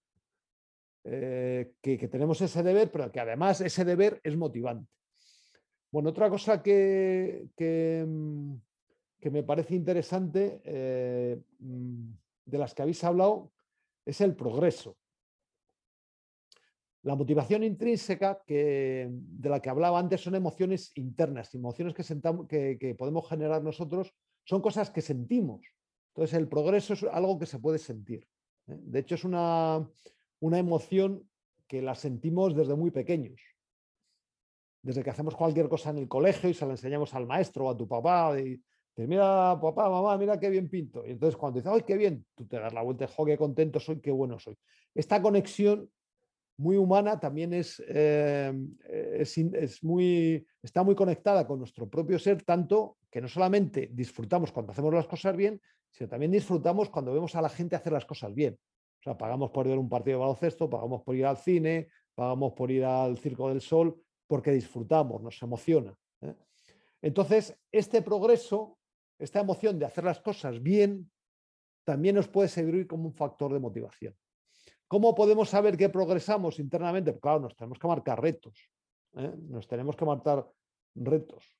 [1.04, 4.88] eh, que, tenemos ese deber, pero que además ese deber es motivante.
[5.92, 8.06] Bueno, otra cosa que, que,
[9.30, 12.12] mm, me parece interesante eh, mm,
[12.46, 13.52] de las que habéis hablado
[14.06, 14.98] es el progreso.
[17.04, 22.96] La motivación intrínseca que, de la que hablaba antes son emociones internas, emociones que, que
[22.96, 25.62] podemos generar nosotros, son cosas que sentimos.
[26.14, 28.28] Entonces, el progreso es algo que se puede sentir.
[28.68, 28.78] ¿eh?
[28.78, 29.88] De hecho, es una,
[30.42, 31.28] emoción
[31.68, 33.42] que la sentimos desde muy pequeños.
[34.82, 37.70] Desde que hacemos cualquier cosa en el colegio y se la enseñamos al maestro o
[37.70, 38.34] a tu papá,
[38.94, 41.06] te mira, papá, mamá, mira qué bien pinto.
[41.06, 42.26] Y entonces cuando dices, ¡ay, qué bien!
[42.36, 44.58] Tú te das la vuelta, ¡jo, qué contento soy, qué bueno soy!
[44.94, 45.90] Esta conexión
[46.58, 48.54] muy humana también es, eh,
[48.88, 54.72] es, muy, está muy conectada con nuestro propio ser, tanto que no solamente disfrutamos cuando
[54.72, 58.34] hacemos las cosas bien, sino también disfrutamos cuando vemos a la gente hacer las cosas
[58.34, 58.58] bien.
[59.00, 62.54] O sea, pagamos por ver un partido de baloncesto, pagamos por ir al cine, pagamos
[62.54, 65.98] por ir al Circo del Sol, porque disfrutamos, nos emociona.
[66.22, 66.36] ¿eh?
[67.02, 68.78] Entonces, este progreso,
[69.22, 71.10] esta emoción de hacer las cosas bien,
[71.84, 74.16] también nos puede servir como un factor de motivación.
[74.88, 77.18] ¿Cómo podemos saber que progresamos internamente?
[77.20, 78.70] Claro, nos tenemos que marcar retos.
[79.16, 79.34] ¿eh?
[79.48, 80.46] Nos tenemos que marcar
[80.96, 81.58] retos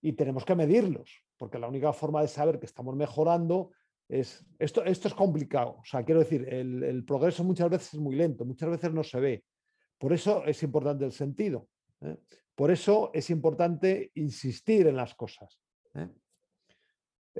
[0.00, 3.70] y tenemos que medirlos, porque la única forma de saber que estamos mejorando
[4.08, 5.76] es, esto, esto es complicado.
[5.80, 9.20] O sea, quiero decir, el, progreso muchas veces es muy lento, muchas veces no se
[9.20, 9.44] ve.
[9.98, 11.68] Por eso es importante el sentido.
[12.00, 12.16] ¿eh?
[12.54, 15.60] Por eso es importante insistir en las cosas.
[15.94, 16.08] ¿eh?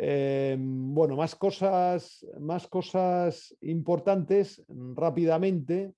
[0.03, 4.65] Em, bueno, más cosas, más cosas importantes
[4.97, 5.93] rápidamente.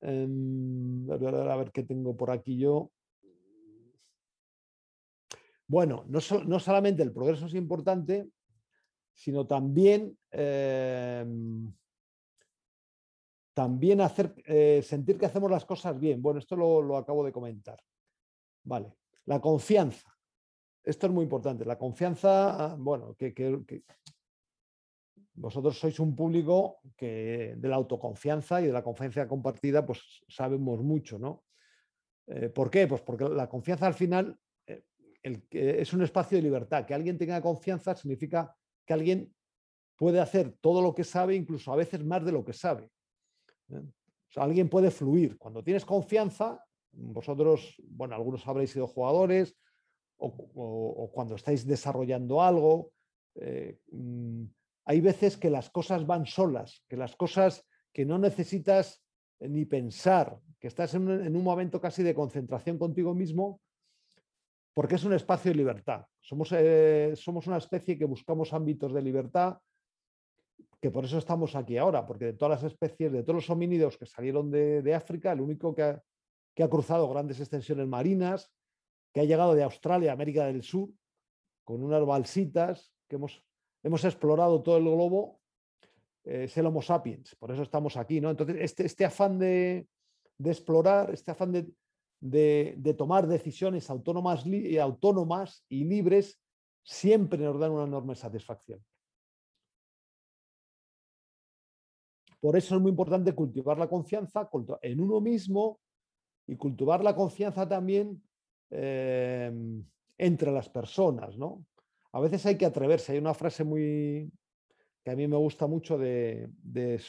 [0.00, 2.90] Em, a ver qué tengo por aquí yo.
[5.66, 8.30] Bueno, no, no solamente el progreso es importante,
[9.12, 11.70] sino también, em,
[13.52, 16.22] también hacer, eh, sentir que hacemos las cosas bien.
[16.22, 17.78] Bueno, esto lo, acabo de comentar.
[18.64, 20.17] Vale, la confianza.
[20.88, 21.66] Esto es muy importante.
[21.66, 23.30] La confianza, bueno, que,
[25.34, 30.80] vosotros sois un público que de la autoconfianza y de la confianza compartida, pues sabemos
[30.80, 31.44] mucho, ¿no?
[32.26, 32.86] Eh, ¿Por qué?
[32.86, 34.34] Pues porque la confianza al final
[34.66, 34.82] eh,
[35.52, 36.86] es un espacio de libertad.
[36.86, 39.30] Que alguien tenga confianza significa que alguien
[39.94, 42.88] puede hacer todo lo que sabe, incluso a veces más de lo que sabe.
[43.68, 43.82] ¿eh?
[44.36, 45.36] alguien puede fluir.
[45.36, 49.54] Cuando tienes confianza, vosotros, bueno, algunos habréis sido jugadores
[50.18, 52.92] o, cuando estáis desarrollando algo,
[53.36, 54.44] eh, mm,
[54.84, 59.02] hay veces que las cosas van solas, que las cosas que no necesitas
[59.40, 63.60] ni pensar, que estás en un momento casi de concentración contigo mismo
[64.78, 66.06] porque es un espacio de libertad.
[66.20, 69.58] Somos, eh, somos una especie que buscamos ámbitos de libertad,
[70.80, 73.98] que por eso estamos aquí ahora, porque de todas las especies, de todos los homínidos
[73.98, 78.52] que salieron de, África, el único que ha, cruzado grandes extensiones marinas,
[79.20, 80.90] ha llegado de Australia a América del Sur,
[81.64, 83.44] con unas balsitas, que hemos,
[83.82, 85.40] hemos explorado todo el globo,
[86.24, 88.20] eh, es el Homo sapiens, por eso estamos aquí.
[88.20, 88.30] ¿no?
[88.30, 89.86] Entonces, este, este afán de,
[90.38, 91.72] de explorar, este afán de,
[92.20, 94.44] de, tomar decisiones autónomas,
[94.80, 96.40] autónomas y libres
[96.82, 98.84] siempre nos dan una enorme satisfacción.
[102.40, 104.48] Por eso es muy importante cultivar la confianza
[104.82, 105.80] en uno mismo
[106.46, 108.22] y cultivar la confianza también
[108.70, 109.52] eh,
[110.16, 111.36] entre las personas.
[111.36, 111.64] ¿no?
[112.12, 113.12] A veces hay que atreverse.
[113.12, 114.30] Hay una frase muy
[115.04, 117.00] que a mí me gusta mucho de, de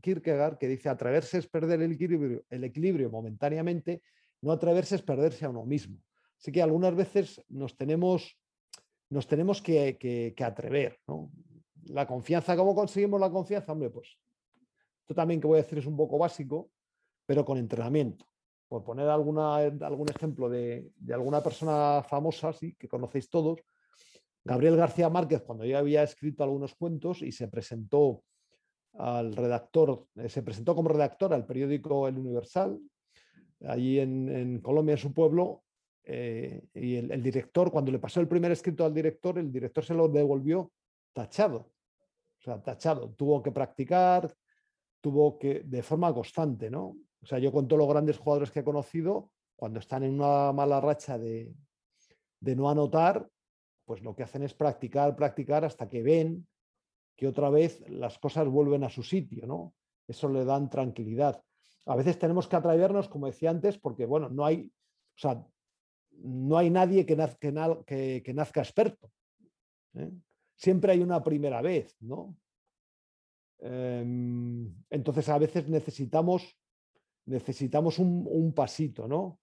[0.00, 4.02] Kierkegaard que dice atreverse es perder el equilibrio, el equilibrio momentáneamente
[4.40, 5.98] no atreverse es perderse a uno mismo.
[6.38, 8.38] Así que algunas veces nos tenemos,
[9.08, 11.00] nos tenemos que, atrever.
[11.86, 13.72] La confianza, ¿cómo conseguimos la confianza?
[13.72, 14.18] Hombre, pues
[15.00, 16.70] esto también que voy a decir es un poco básico,
[17.24, 18.26] pero con entrenamiento.
[18.68, 23.60] Por poner alguna, algún ejemplo de, alguna persona famosa, sí, que conocéis todos,
[24.44, 28.22] Gabriel García Márquez, cuando ya había escrito algunos cuentos y se presentó
[28.94, 32.78] al redactor, eh, se presentó como redactor al periódico El Universal,
[33.66, 35.62] allí en, Colombia, en su pueblo,
[36.04, 39.94] eh, y el, director, cuando le pasó el primer escrito al director, el director se
[39.94, 40.70] lo devolvió
[41.14, 41.70] tachado.
[42.38, 43.14] O sea, tachado.
[43.14, 44.32] Tuvo que practicar,
[45.00, 46.96] tuvo que, de forma constante, ¿no?
[47.24, 50.52] O sea, yo con todos los grandes jugadores que he conocido, cuando están en una
[50.52, 51.52] mala racha de,
[52.38, 53.28] de no anotar,
[53.84, 56.46] pues lo que hacen es practicar, practicar hasta que ven
[57.16, 59.74] que otra vez las cosas vuelven a su sitio, ¿no?
[60.06, 61.42] Eso le dan tranquilidad
[61.86, 64.72] a veces tenemos que atrevernos, como decía antes, porque bueno, no hay,
[65.16, 65.46] o sea,
[66.12, 69.10] no hay nadie que, nazca experto.
[69.94, 70.10] ¿eh?
[70.56, 72.36] Siempre hay una primera vez, ¿no?
[73.58, 76.56] Em, entonces a veces necesitamos,
[77.26, 79.40] necesitamos un, pasito, ¿no?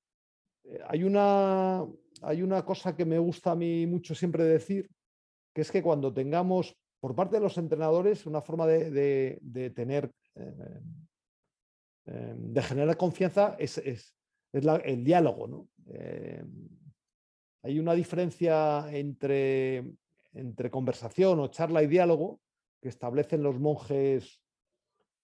[0.63, 1.85] Eh, hay, una,
[2.21, 4.89] hay una cosa que me gusta a mí mucho siempre decir,
[5.53, 10.79] que es que cuando tengamos, por parte de los entrenadores, una forma de, tener eh,
[12.05, 13.77] Em, de generar confianza es,
[14.51, 15.67] el diálogo.
[15.87, 16.67] Em,
[17.63, 19.85] hay una diferencia entre,
[20.33, 22.41] entre conversación o charla y diálogo
[22.81, 24.41] que establecen los monjes,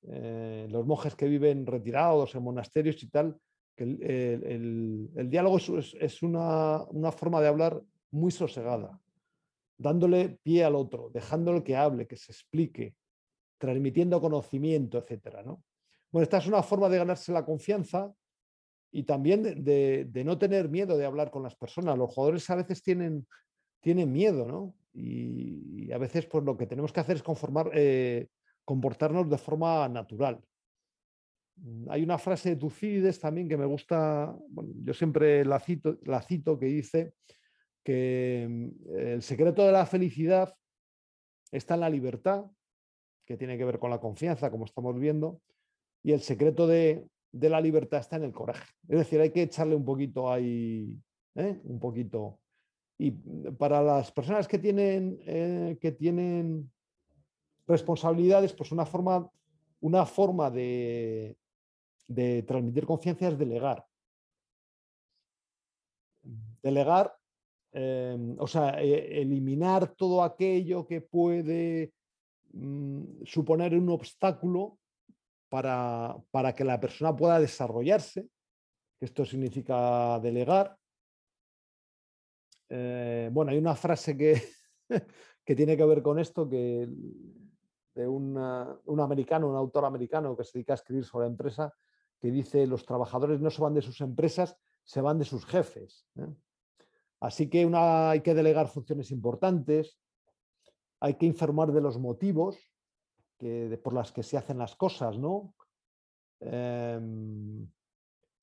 [0.09, 3.37] eh, los monjes que viven retirados en monasterios y tal,
[3.75, 8.99] que el, diálogo es, una, una, forma de hablar muy sosegada,
[9.77, 12.95] dándole pie al otro, dejándole que hable, que se explique,
[13.57, 15.63] transmitiendo conocimiento, etcétera, ¿no?
[16.11, 18.11] Bueno, esta es una forma de ganarse la confianza
[18.91, 21.97] y también de, no tener miedo de hablar con las personas.
[21.97, 23.27] Los jugadores a veces tienen,
[23.81, 24.73] tienen miedo, ¿no?
[24.93, 28.27] Y, a veces pues lo que tenemos que hacer es conformar, eh,
[28.67, 30.43] comportarnos de forma natural.
[31.55, 34.37] Mm, hay una frase de Tucídides también que me gusta,
[34.83, 37.13] yo siempre la cito, la cito que dice
[37.81, 40.53] que mm, el secreto de la felicidad
[41.49, 42.43] está en la libertad,
[43.25, 45.39] que tiene que ver con la confianza, como estamos viendo,
[46.03, 48.67] y el secreto de, la libertad está en el coraje.
[48.89, 50.93] Es decir, hay que echarle un poquito ahí,
[51.35, 51.61] ¿eh?
[51.63, 52.41] un poquito.
[52.97, 56.69] Y para las personas que tienen, eh, que tienen
[57.67, 59.29] responsabilidades, pues una forma,
[59.81, 61.37] una forma de,
[62.07, 63.85] de transmitir confianza es delegar.
[66.63, 67.15] Delegar,
[67.71, 71.93] em, o sea, e, eliminar todo aquello que puede
[72.53, 74.79] mm, suponer un obstáculo
[75.49, 78.27] para, para, que la persona pueda desarrollarse.
[78.99, 80.75] Esto significa delegar.
[82.69, 84.41] Eh, bueno, hay una frase que,
[85.45, 86.89] que tiene que ver con esto, que
[87.97, 91.73] de un americano, un autor americano que se dedica a escribir sobre la empresa,
[92.19, 96.05] que dice los trabajadores no se van de sus empresas, se van de sus jefes.
[96.15, 96.27] ¿eh?
[97.19, 99.97] Así que una, hay que delegar funciones importantes,
[100.99, 102.57] hay que informar de los motivos
[103.39, 105.55] que, por las que se hacen las cosas, ¿no?
[106.39, 107.67] Em,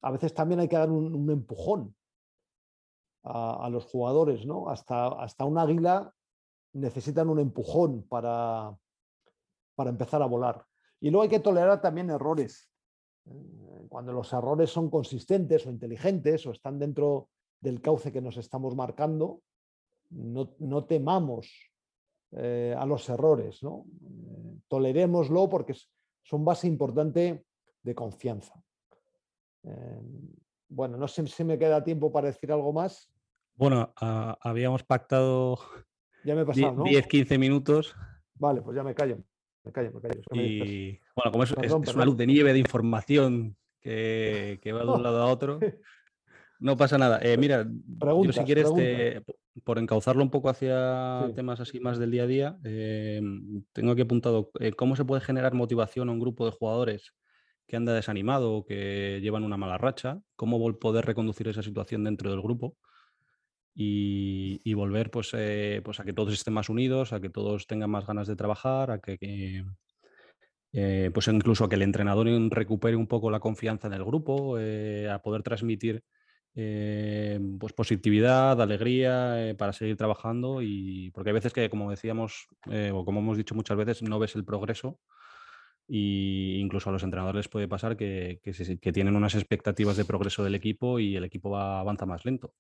[0.03, 1.95] a veces también hay que dar un, empujón
[3.23, 4.69] a, los jugadores, ¿no?
[4.69, 6.13] Hasta, hasta un águila
[6.73, 8.77] necesitan un empujón para,
[9.75, 10.65] para empezar a volar.
[11.01, 12.71] Y luego hay que tolerar también errores.
[13.27, 17.29] Eh, cuando los errores son consistentes o inteligentes o están dentro
[17.61, 19.41] del cauce que nos estamos marcando,
[20.11, 21.51] no, temamos
[22.33, 23.87] eh, a los errores, ¿no?
[24.03, 25.75] Eh, tolerémoslo porque
[26.23, 27.45] son base importante
[27.83, 28.55] de confianza.
[30.69, 33.11] bueno, no sé si me queda tiempo para decir algo más.
[33.57, 35.59] Bueno, habíamos pactado
[36.25, 37.95] ya me he pasado, 10-15 minutos.
[38.35, 39.19] Vale, pues ya me callo.
[39.65, 40.21] Me callo, me callo.
[40.33, 41.53] y bueno, como es,
[41.95, 45.59] una luz de nieve de información que, va de un lado a otro,
[46.59, 47.19] no pasa nada.
[47.23, 48.71] Eh, mira, yo si quieres,
[49.65, 53.23] por encauzarlo un poco hacia temas así más del día a día, eh,
[53.73, 57.15] tengo aquí apuntado eh, cómo se puede generar motivación a un grupo de jugadores
[57.67, 62.31] que anda desanimado o que llevan una mala racha, cómo poder reconducir esa situación dentro
[62.31, 62.77] del grupo
[63.75, 67.91] y, volver pues, eh, pues a que todos estén más unidos, a que todos tengan
[67.91, 69.65] más ganas de trabajar, a que,
[70.73, 74.59] eh, pues incluso a que el entrenador recupere un poco la confianza en el grupo,
[74.59, 76.03] eh, a poder transmitir
[77.59, 82.47] pues positividad, alegría para seguir trabajando y porque hay veces que como decíamos
[82.93, 85.01] o como hemos dicho muchas veces no ves el progreso
[85.89, 90.55] y incluso a los entrenadores puede pasar que, que, tienen unas expectativas de progreso del
[90.55, 92.55] equipo y el equipo va, avanza más lento.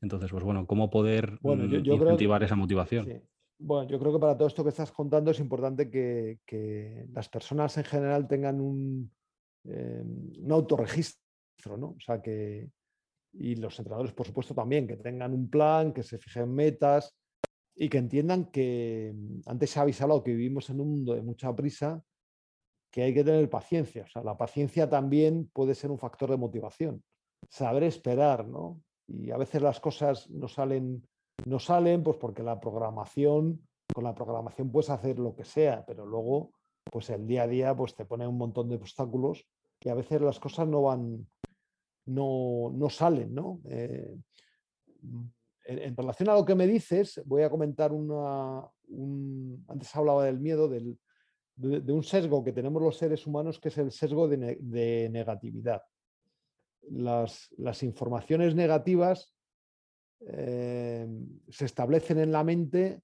[0.00, 3.22] Entonces, pues bueno, ¿cómo poder bueno, mm, incentivar esa motivación?
[3.60, 7.76] Bueno, yo creo que para todo esto que estás contando es importante que, las personas
[7.76, 9.10] en general tengan un,
[9.64, 11.88] eh, un autorregistro, ¿no?
[11.88, 12.70] O sea, que,
[13.32, 17.16] y los entrenadores, por supuesto, también, que tengan un plan, que se fijen metas
[17.74, 21.22] y que entiendan que mm, antes se ha avisado que vivimos en un mundo de
[21.22, 22.00] mucha prisa,
[22.92, 24.04] que hay que tener paciencia.
[24.04, 27.02] O sea, la paciencia también puede ser un factor de motivación.
[27.48, 28.80] Saber esperar, ¿no?
[29.08, 31.02] Y a veces las cosas no salen,
[31.46, 36.04] no salen pues porque la programación, con la programación puedes hacer lo que sea, pero
[36.04, 36.52] luego
[36.84, 39.46] pues el día a día pues te pone un montón de obstáculos
[39.80, 41.26] y a veces las cosas no van,
[42.06, 43.60] no, no salen, ¿no?
[43.68, 44.16] Eh,
[45.64, 50.40] en, relación a lo que me dices, voy a comentar una, un, antes hablaba del
[50.40, 50.98] miedo, del,
[51.56, 55.82] de, un sesgo que tenemos los seres humanos, que es el sesgo de negatividad
[56.90, 59.34] las, informaciones negativas
[60.20, 61.06] eh,
[61.48, 63.02] se establecen en la mente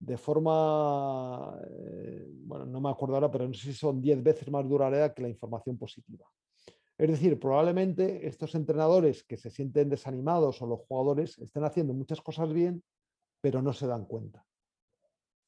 [0.00, 4.50] de forma, eh, bueno, no me acuerdo ahora, pero no sé si son 10 veces
[4.50, 6.26] más duradera que la información positiva.
[6.96, 12.20] Es decir, probablemente estos entrenadores que se sienten desanimados o los jugadores estén haciendo muchas
[12.20, 12.82] cosas bien,
[13.40, 14.44] pero no se dan cuenta.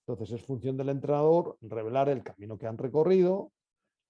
[0.07, 3.53] Entonces es función del entrenador revelar el camino que han recorrido,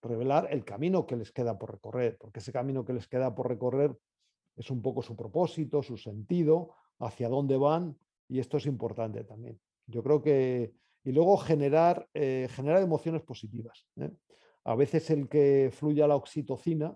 [0.02, 3.48] revelar el camino que les queda por recorrer, porque ese camino que les queda por
[3.48, 3.96] recorrer
[4.56, 7.96] es un poco su propósito, su sentido, hacia dónde van,
[8.28, 9.58] y esto es importante también.
[9.86, 10.72] Yo creo que,
[11.04, 13.86] y luego generar, eh, generar emociones positivas.
[13.96, 14.10] ¿eh?
[14.64, 16.94] A veces el que fluya la oxitocina,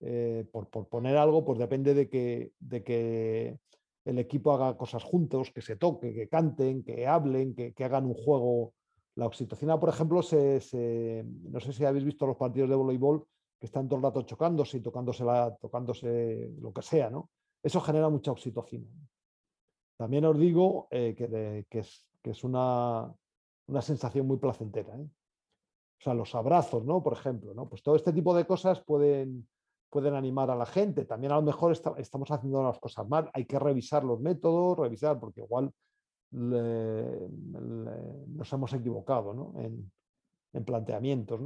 [0.00, 3.58] eh, por, poner algo, pues depende de que, de que
[4.04, 8.14] el equipo haga cosas juntos, que se toque, que canten, que hablen, que hagan un
[8.14, 8.74] juego
[9.16, 13.26] la oxitocina, por ejemplo, se, no sé si habéis visto los partidos de voleibol
[13.58, 17.30] que están todo el rato chocándose y tocándose, la, tocándose lo que sea, ¿no?
[17.62, 18.88] Eso genera mucha oxitocina.
[19.96, 23.14] También os digo eh, que, es, una,
[23.80, 24.94] sensación muy placentera.
[24.96, 25.06] ¿eh?
[25.06, 27.02] O sea, los abrazos, ¿no?
[27.02, 27.68] Por ejemplo, ¿no?
[27.68, 29.48] Pues todo este tipo de cosas pueden,
[29.88, 31.04] pueden animar a la gente.
[31.04, 33.30] También a lo mejor estamos haciendo las cosas mal.
[33.32, 35.72] Hay que revisar los métodos, revisar, porque igual
[36.34, 37.88] nos
[38.52, 39.90] hemos equivocado en,
[40.64, 41.40] planteamientos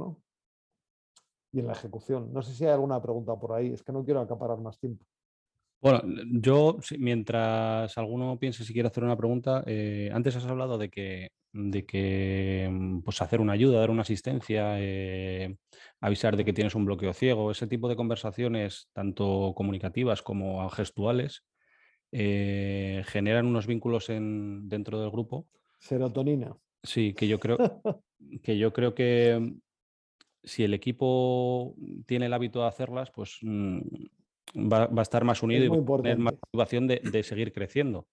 [1.51, 2.33] y en la ejecución.
[2.33, 5.05] No sé si hay alguna pregunta por ahí, es que no quiero acaparar más tiempo.
[5.81, 10.89] Bueno, yo, mientras alguno piense si quiere hacer una pregunta, eh, antes has hablado de
[10.89, 15.55] que, de que mm, pues hacer una ayuda, dar una asistencia, eh,
[16.01, 21.45] avisar de que tienes un bloqueo ciego, ese tipo de conversaciones, tanto comunicativas como gestuales,
[22.11, 25.47] eh, generan unos vínculos en, dentro del grupo.
[25.77, 26.55] Serotonina.
[26.83, 27.57] Sí, que yo creo
[28.43, 29.59] que yo creo que mm,
[30.43, 33.79] si el equipo tiene el hábito de hacerlas, pues mm,
[34.55, 38.07] va, a estar más unido y va a tener más motivación de, seguir creciendo.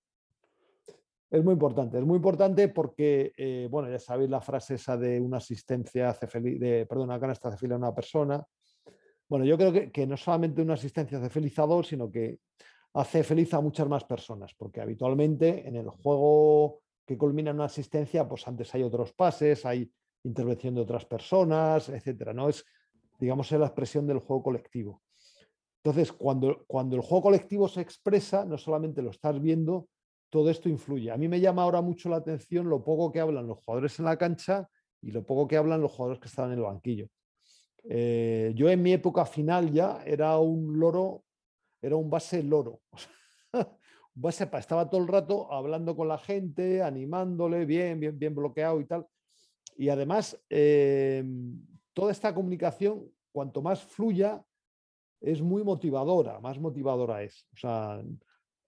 [1.29, 5.21] Es muy importante, es muy importante porque, eh, bueno, ya sabéis la frase esa de
[5.21, 8.47] una asistencia hace feliz, de, perdón, una canasta hace feliz a una persona.
[9.29, 12.39] Bueno, yo creo que, que, no solamente una asistencia hace feliz a dos, sino que
[12.97, 17.67] hace feliz a muchas más personas, porque habitualmente en el juego que culmina en una
[17.67, 19.91] asistencia, pues antes hay otros pases, hay
[20.25, 22.33] intervención de otras personas, etcétera.
[22.33, 22.49] ¿no?
[22.49, 22.65] Es,
[23.21, 25.03] digamos, es la expresión del juego colectivo.
[25.85, 29.89] Entonces, cuando, cuando el juego colectivo se expresa, no solamente lo estás viendo,
[30.31, 31.11] todo esto influye.
[31.11, 34.07] A mí me llama ahora mucho la atención lo poco que hablan los jugadores en
[34.07, 34.69] la cancha
[35.01, 37.09] y lo poco que hablan los jugadores que estaban en el banquillo.
[37.89, 41.23] Eh, yo en mi época final ya era un loro,
[41.87, 42.81] era un base loro.
[44.15, 48.87] base, estaba todo el rato hablando con la gente, animándole, bien, bien, bien bloqueado y
[48.87, 49.07] tal.
[49.77, 51.23] Y además, eh,
[51.93, 54.45] toda esta comunicación, cuanto más fluya,
[55.21, 57.47] es muy motivadora, más motivadora es.
[57.53, 58.03] O sea,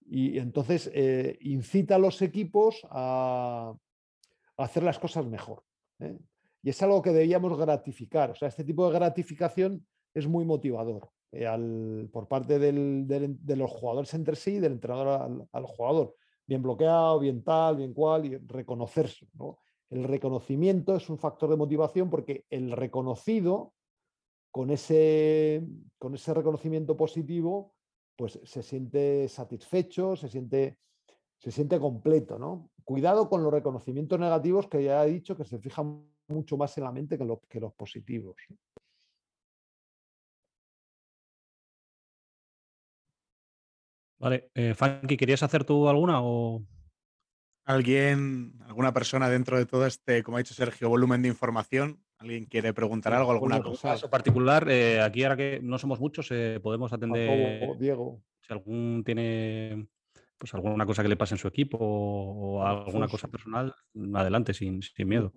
[0.05, 3.75] y, entonces eh, incita a los equipos a,
[4.57, 5.63] hacer las cosas mejor.
[5.99, 6.17] ¿eh?
[6.63, 8.31] Y es algo que debíamos gratificar.
[8.31, 14.13] O sea, este tipo de gratificación es muy motivador eh, por parte de los jugadores
[14.13, 16.15] entre sí, del entrenador al, jugador.
[16.45, 19.27] Bien bloqueado, bien tal, bien cual, y reconocerse.
[19.89, 23.73] El reconocimiento es un factor de motivación porque el reconocido
[24.51, 25.63] con ese,
[25.99, 27.75] con ese reconocimiento positivo,
[28.15, 30.79] pues se siente satisfecho, se siente,
[31.37, 32.39] se siente completo.
[32.39, 32.71] ¿no?
[32.83, 36.83] Cuidado con los reconocimientos negativos que ya he dicho que se fijan mucho más en
[36.83, 38.35] la mente que, que los positivos.
[44.19, 46.63] Vale, eh, Funky, ¿querías hacer tú alguna o...?
[47.65, 52.45] Alguien, alguna persona dentro de todo este, como ha dicho Sergio, volumen de información, ¿Alguien
[52.45, 53.95] quiere preguntar algo, alguna cosa?
[53.95, 57.77] En particular, eh, aquí ahora que no somos muchos, eh, podemos atender.
[57.79, 58.21] Diego.
[58.41, 59.87] Si algún tiene
[60.37, 63.73] pues alguna cosa que le pase en su equipo o, alguna cosa personal,
[64.13, 65.33] adelante, sin, miedo.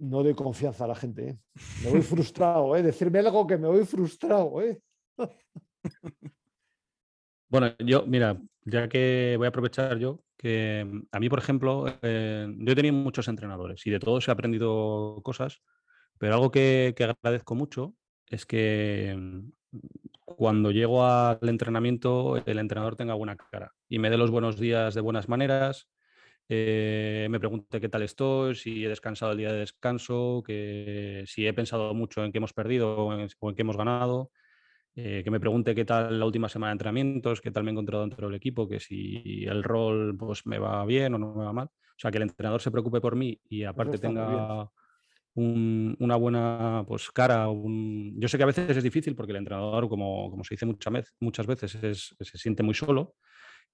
[0.00, 1.28] No doy confianza a la gente.
[1.28, 1.38] ¿eh?
[1.84, 2.82] Me voy frustrado, ¿eh?
[2.82, 4.80] Decirme algo que me voy frustrado, ¿eh?
[7.50, 11.84] Bueno, yo, mira, ya que voy a aprovechar yo, que mm, a mí, por ejemplo,
[12.00, 15.60] eh, yo he tenido muchos entrenadores y de todos he aprendido cosas,
[16.18, 17.94] pero algo que, agradezco mucho
[18.28, 19.50] es que mm,
[20.24, 24.94] cuando llego al entrenamiento el entrenador tenga buena cara y me dé los buenos días
[24.94, 25.88] de buenas maneras,
[26.52, 31.46] eh, me pregunte qué tal estoy, si he descansado el día de descanso, que si
[31.46, 34.30] he pensado mucho en qué hemos perdido o en, o en qué hemos ganado
[34.96, 37.72] eh, que me pregunte qué tal la última semana de entrenamientos, qué tal me he
[37.72, 41.44] encontrado dentro del equipo, que si el rol pues, me va bien o no me
[41.44, 41.66] va mal.
[41.66, 44.70] O sea, que el entrenador se preocupe por mí y aparte tenga
[45.34, 47.46] una buena pues, cara.
[47.46, 51.14] Yo sé que a veces es difícil porque el entrenador, como, como se dice muchas,
[51.20, 53.14] muchas veces, se siente muy solo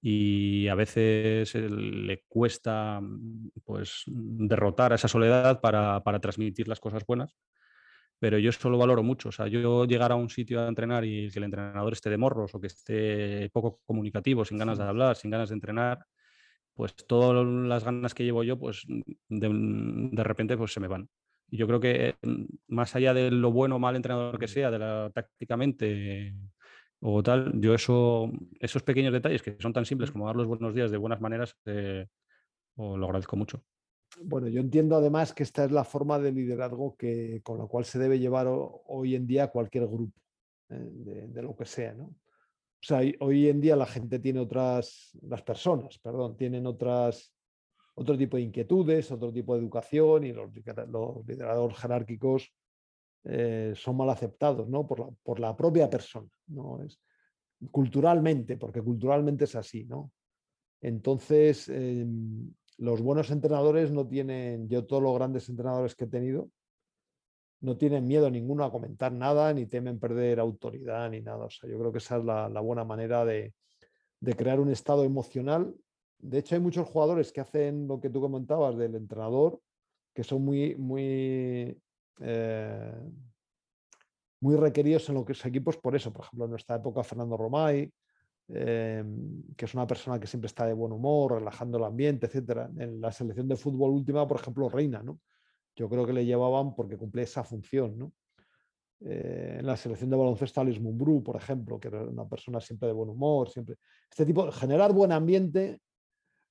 [0.01, 3.01] y a veces le cuesta
[3.63, 7.37] pues, derrotar a esa soledad para, para transmitir las cosas buenas
[8.19, 9.29] pero yo eso lo valoro mucho.
[9.29, 12.17] O sea, yo llegar a un sitio a entrenar y que el entrenador esté de
[12.17, 16.05] morros o que esté poco comunicativo, sin ganas de hablar, sin ganas de entrenar,
[16.73, 18.85] pues todas las ganas que llevo yo, pues
[19.29, 21.09] de, repente pues se me van.
[21.49, 24.71] Y yo creo que mm, más allá de lo bueno o mal entrenador que sea,
[24.71, 26.33] de la tácticamente
[26.99, 30.73] o tal, yo eso, esos pequeños detalles que son tan simples como dar los buenos
[30.73, 32.07] días de buenas maneras, eh,
[32.75, 33.63] lo agradezco mucho.
[34.21, 37.85] Bueno, yo entiendo además que esta es la forma de liderazgo que, con la cual
[37.85, 40.13] se debe llevar hoy en día cualquier grupo,
[40.69, 42.05] eh, de, lo que sea, ¿no?
[42.05, 47.33] O sea, hoy en día la gente tiene otras, las personas, perdón, tienen otras,
[47.95, 50.51] otro tipo de inquietudes, otro tipo de educación y los,
[51.25, 52.53] liderazgos jerárquicos
[53.29, 54.87] eh, son mal aceptados, ¿no?
[54.87, 56.81] Por la, por la propia persona, ¿no?
[56.83, 56.99] Es,
[57.71, 60.11] culturalmente, porque culturalmente es así, ¿no?
[60.81, 66.49] Entonces, em, los buenos entrenadores no tienen, yo todos los grandes entrenadores que he tenido,
[67.61, 71.45] no tienen miedo ninguno a comentar nada, ni temen perder autoridad, ni nada.
[71.45, 73.53] O sea, yo creo que esa es la, buena manera de,
[74.37, 75.73] crear un estado emocional.
[76.19, 79.59] De hecho, hay muchos jugadores que hacen lo que tú comentabas del entrenador,
[80.13, 81.79] que son muy, muy,
[82.21, 82.93] eh,
[84.41, 86.11] muy requeridos en los equipos por eso.
[86.11, 87.91] Por ejemplo, en nuestra época, Fernando Romay,
[88.49, 92.69] em, que es una persona que siempre está de buen humor, relajando el ambiente, etc.
[92.77, 95.19] En la selección de fútbol última, por ejemplo, Reina, ¿no?
[95.75, 98.13] Yo creo que le llevaban porque cumple esa función, ¿no?
[98.99, 102.87] Eh, en la selección de baloncesto Alice Mumbrú, por ejemplo, que era una persona siempre
[102.87, 103.75] de buen humor, siempre.
[104.09, 105.79] Este tipo, generar buen ambiente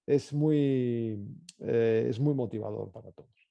[0.06, 1.18] es muy,
[1.58, 3.45] eh, es muy motivador para todos.